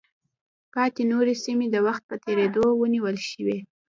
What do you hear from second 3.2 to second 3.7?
شوې.